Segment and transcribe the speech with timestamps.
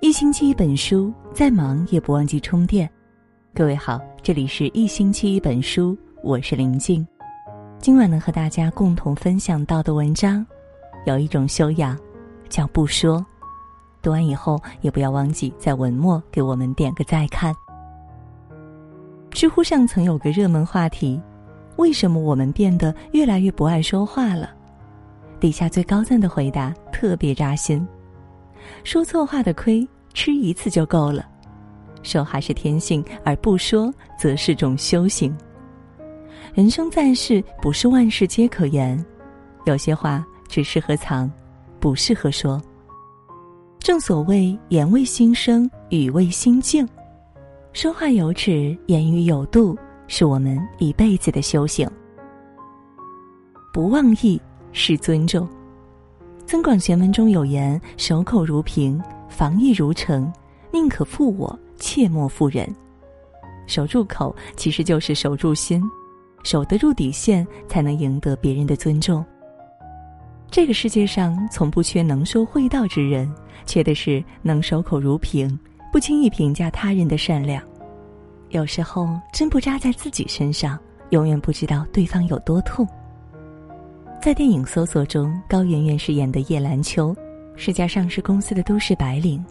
[0.00, 2.88] 一星期一本书，再忙也不忘记充电。
[3.52, 7.04] 各位好，这里是一星期一本书，我是林静。
[7.80, 10.46] 今晚能和大家共同分享到的文章，
[11.04, 11.98] 有一种修养，
[12.48, 13.26] 叫不说。
[14.00, 17.52] 读完以后，也不要忘记在文末给我们点个再看。
[19.32, 21.20] 知乎上曾有个热门话题：
[21.74, 24.50] 为什么我们变得越来越不爱说话了？
[25.40, 27.84] 底下最高赞的回答特别扎心。
[28.84, 31.26] 说错话的亏，吃一次就够了。
[32.02, 35.36] 说话是天性，而不说则是种修行。
[36.54, 39.04] 人生在世，不是万事皆可言，
[39.64, 41.30] 有些话只适合藏，
[41.78, 42.60] 不适合说。
[43.78, 46.88] 正所谓言为心声，语为心境。
[47.72, 51.88] 说话有尺，言语有度，是我们一辈子的修行。
[53.72, 54.40] 不忘义
[54.72, 55.46] 是尊重。
[56.48, 60.32] 《增广贤文》中有言：“守口如瓶，防意如城。
[60.72, 62.66] 宁可负我，切莫负人。”
[63.68, 65.84] 守住口，其实就是守住心，
[66.42, 69.22] 守得住底线，才能赢得别人的尊重。
[70.50, 73.30] 这个世界上从不缺能说会道之人，
[73.66, 75.46] 缺的是能守口如瓶，
[75.92, 77.62] 不轻易评价他人的善良。
[78.48, 80.78] 有时候，针不扎在自己身上，
[81.10, 82.88] 永远不知道对方有多痛。
[84.20, 87.14] 在电影《搜索》中，高圆圆饰演的叶兰秋，
[87.54, 89.42] 是家上市公司的都市白领。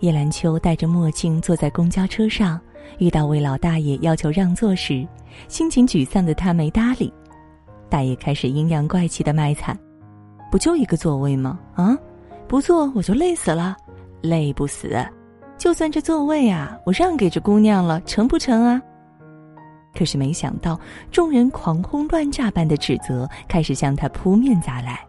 [0.00, 2.60] 叶兰秋戴着墨镜坐在公交车上，
[2.98, 5.06] 遇到位老大爷要求让座时，
[5.46, 7.12] 心情沮丧的他没搭理。
[7.88, 9.78] 大爷开始阴阳怪气的卖惨
[10.50, 11.60] ：“不就一个座位吗？
[11.76, 11.96] 啊，
[12.48, 13.76] 不坐我就累死了，
[14.22, 15.06] 累不死。
[15.56, 18.82] 就算这座位啊，我让给这姑娘了，成不成啊？”
[19.94, 20.78] 可是没想到，
[21.10, 25.00] 众人狂轰乱炸般的指责开始向他扑面砸来。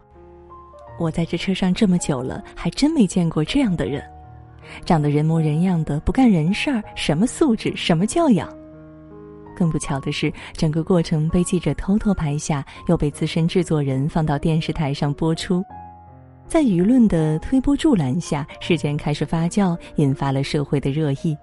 [0.98, 4.02] 我在这车上这么久了，还真没见过这样的人，
[4.84, 8.48] 长得人模人样的，不干人事儿，什么素质，什么教养。
[9.56, 15.64] 更不巧的是，整个过程被记者偷偷拍下，又被资深制作人放到电视台上播出。
[16.46, 21.36] 在舆论的推波助澜下，事件开始发酵，引发了社会的热议。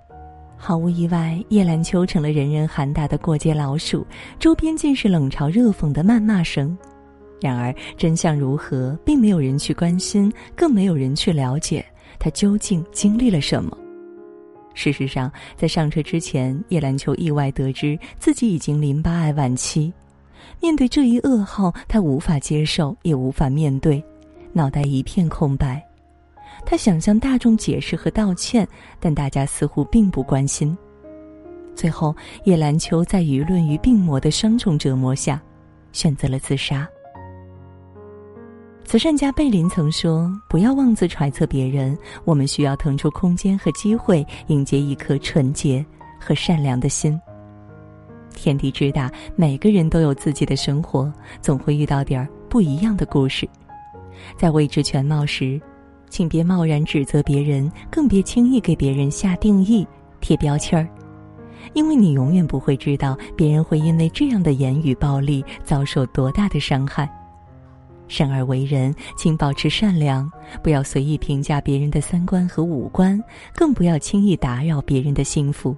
[0.61, 4.05] 毫无意外，叶兰秋成了人人喊打的过街老鼠，
[4.37, 6.77] 周边尽是冷嘲热讽的谩骂声。
[7.39, 11.83] 然而，真相如何，并没有人去关心，更没有人去了解
[12.19, 13.75] 他究竟经历了什么。
[14.73, 19.91] 事实上，在上车之前，叶兰秋意外得知自己已经淋巴癌晚期。
[20.59, 24.03] 面对这一噩耗，他无法接受，也无法面对，
[24.51, 25.81] 脑袋一片空白。
[26.65, 28.67] 他想向大众解释和道歉，
[28.99, 30.77] 但大家似乎并不关心。
[31.75, 35.41] 最后，叶兰秋在舆论与病魔的双重折磨下，
[35.91, 36.87] 选择了自杀。
[38.83, 45.85] 慈善家贝林曾说：“不要妄自揣测别人，我们需要腾出空间和机会，迎接一颗纯洁
[46.19, 47.19] 和善良的心。”
[48.35, 53.47] 天地之大，每个人都有自己的生活，总会遇到点儿不一样的故事。
[54.35, 55.61] 在未知全貌时。
[56.09, 59.87] 请别贸然指责别人，更别轻易给别人下定义、
[60.19, 60.87] 贴标签儿，
[61.73, 67.09] 因为你永远不会知道别人会因为这样的言语暴力遭受多大的伤害。
[68.07, 70.29] 生而为人，请保持善良，
[70.63, 75.75] 不要随意评价别人的三观和五官，更不要轻易打扰别人的幸福。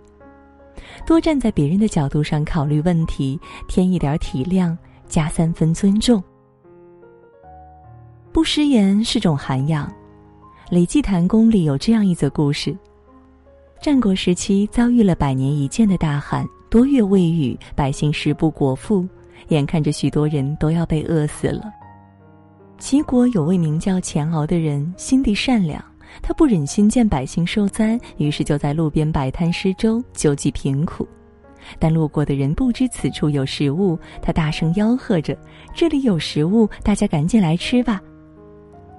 [1.06, 3.38] 多站在别人的角度上考虑问题，
[3.68, 4.76] 添一点体谅，
[5.08, 6.24] 加三分尊重。
[8.32, 9.86] 不失言是种涵养。
[10.72, 12.74] 《礼记谈公》里有这样一则故事：
[13.82, 19.06] 战国时期遭遇了百年一见的大旱，多月未雨，百姓食不果腹，
[19.50, 21.64] 眼看着许多人都要被饿死了。
[22.80, 25.84] 齐国有位名叫钱敖的人，心地善良，
[26.22, 31.06] 他不忍心见百姓受灾，于是就在路边摆摊施粥，救济贫苦。
[31.80, 35.38] 但路过的人不知此处有食物，他大声吆喝着
[35.76, 38.02] ：“这里有食物，大家赶紧来吃吧！”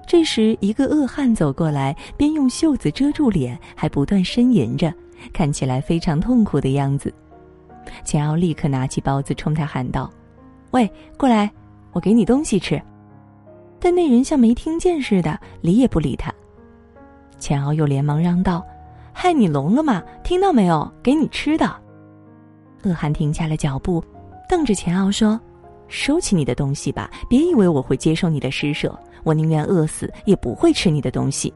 [0.05, 4.93] 这时，一个恶汉走过来，边用袖子遮住脸，还不断呻吟着，
[5.31, 7.13] 看起来非常痛苦的样子。
[8.03, 10.11] 钱敖立刻拿起包子冲他喊道
[10.71, 11.51] ：“喂，过来，
[11.93, 12.81] 我给你东西吃。”
[13.79, 16.33] 但那人像没听见似的，理也不理他。
[17.39, 18.63] 钱敖又连忙嚷道
[19.13, 20.03] ：“害你聋了吗？
[20.23, 20.89] 听到没有？
[21.01, 21.73] 给你吃的。”
[22.83, 24.03] 恶汉停下了脚步，
[24.47, 25.39] 瞪着钱敖说
[25.87, 31.53] ：“收起你的东西吧，别以为我会接受你的施舍。”我宁愿饿死，也不会吃你的东西。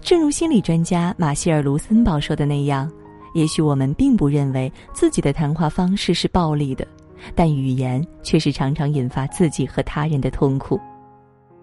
[0.00, 2.90] 正如心理专家马歇尔·卢森堡说的那样，
[3.34, 6.86] 也许我们并不认为自己的谈话方式是暴力的，
[7.34, 10.80] 但语言却是常常引发自己和他人的痛苦。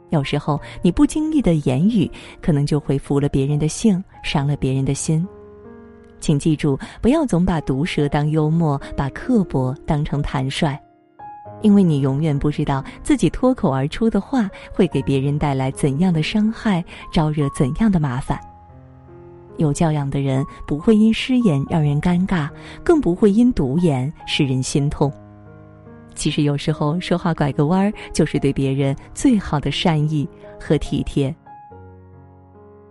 [0.09, 2.09] 有时候你不经意的言语，
[2.41, 5.27] 可能就会服了别人的性，伤了别人的心。
[6.19, 10.79] 请记住，不要总把毒舌当幽默，把刻薄当成坦率，
[11.61, 18.39] 因为你永远不知道自己脱口而出的话会给别人带来怎样的伤害，招惹怎样的麻烦。
[19.57, 22.47] 有教养的人不会因失言让人尴尬，
[22.83, 25.11] 更不会因毒言使人心痛。
[26.13, 30.27] 其实有时候说话拐个弯儿，就是对别人最好的善意
[30.59, 31.33] 和体贴。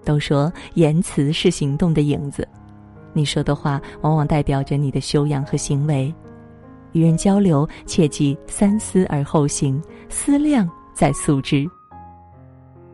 [0.04, 2.46] 都说言辞是行动的影子，
[3.12, 6.12] 你说的话往往代表着你的修养和行为。
[6.96, 11.68] 与人交流，切记三思而后行，思量再诉之。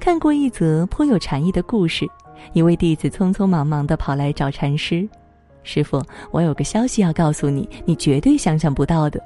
[0.00, 2.04] 看过一则颇有禅意的故事。
[2.52, 5.08] 一位弟子匆匆忙忙的跑来找禅师
[5.62, 6.02] ：“师傅，
[6.32, 9.24] 我有个消息要告诉你，你绝对想象不到的。”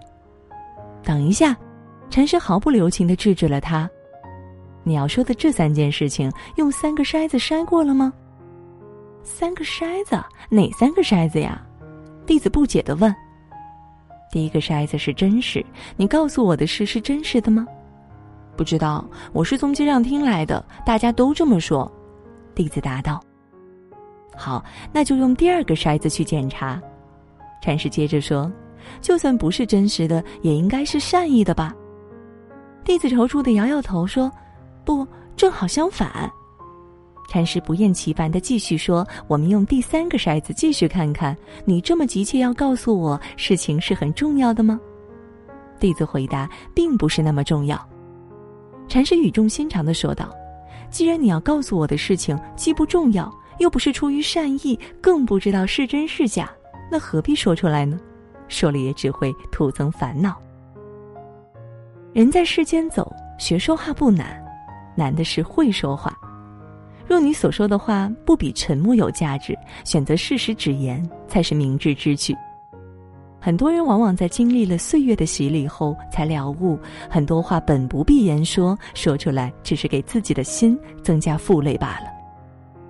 [1.02, 1.56] 等一下，
[2.10, 3.88] 禅师毫不留情的制止了他
[4.84, 8.12] ：“你要说的这三件事情，用三个筛子筛过了吗
[9.24, 10.22] ？”“三个筛子？
[10.50, 11.66] 哪三个筛子呀？”
[12.26, 13.14] 弟子不解的问。
[14.36, 15.64] “第一个筛子是真实，
[15.96, 17.66] 你告诉我的事是真实的吗
[18.54, 19.02] ？”“不知道，
[19.32, 21.90] 我是从街上听来的，大家都这么说。”
[22.54, 23.18] 弟子答道
[24.36, 24.62] ：“好，
[24.92, 26.78] 那就用第二个筛子去检查。”
[27.64, 28.52] 禅师接着说
[29.00, 31.74] ：“就算不是真实的，也应该是善意的吧？”
[32.84, 34.30] 弟子踌躇的摇摇头说
[34.84, 36.30] ：“不，正好相反。”
[37.28, 44.80] 禅师不厌其烦的继续说：“我们用第三个筛子继续看看，你这么急切要告诉我事情是很重要的吗？”
[45.78, 47.78] 弟子回答：“并不是那么重要。”
[48.88, 50.28] 禅师语重心长的说道。
[50.88, 56.48] 既然你要告诉我的事情既不重要，又不是出于善意，更不知道是真是假，
[56.88, 57.98] 那何必说出来呢？
[58.46, 60.40] 说了也只会徒增烦恼。
[62.12, 64.40] 人在世间走，学说话不难，
[64.96, 66.16] 难的是会说话。
[67.08, 72.34] 若你所说的话不比沉默有价值，选择适时止言才是明智之举。
[73.38, 76.76] 很多人往往在经历了岁月的洗礼后，才了悟
[77.08, 82.06] 很多话本不必言说，说出来只是给自己的心增加负累罢了。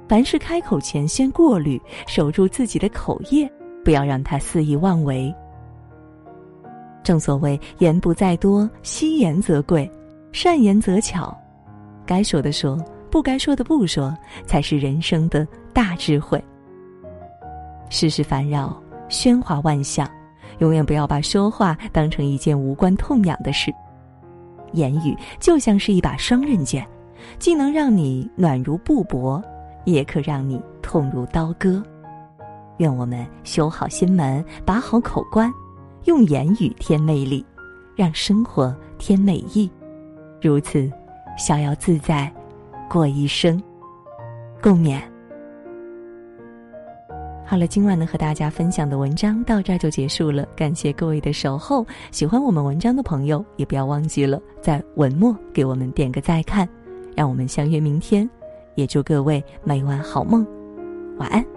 [0.08, 3.50] 凡事开口前先过滤，守住自己的口业，
[3.84, 5.34] 不要让它肆意妄为。
[7.02, 9.90] 正所谓言不在多，惜言则贵，
[10.32, 11.36] 善言则巧。
[12.06, 12.82] 该说的说，
[13.16, 14.14] 不该说的不说，
[14.44, 16.38] 才是人生的大智慧。
[17.88, 18.78] 世事烦扰，
[19.08, 20.06] 喧哗万象。
[20.58, 23.72] 永远不要把说话当成一件无关痛痒的事。
[24.72, 26.86] 言语就像是一把双刃剑，
[27.38, 29.42] 既能让你暖如布帛，
[29.86, 31.82] 也可让你痛如刀割。
[32.76, 35.50] 愿我们修好心门，把好口关，
[36.04, 37.42] 用言语添魅力，
[37.96, 39.70] 让生活添美意，
[40.38, 40.92] 如此
[41.38, 42.30] 逍遥自在
[42.88, 43.62] 过一生。
[44.62, 45.00] 共勉。
[47.44, 51.86] 好了，今晚呢和大家分享的文章到这儿就结束了，感谢各位的守候。
[52.10, 56.68] 喜欢我们文章的朋友，也不要忘记了在文末给我们点个再看，
[57.14, 58.28] 让我们相约明天。
[58.74, 60.44] 也祝各位每晚好梦，
[61.18, 61.55] 晚安。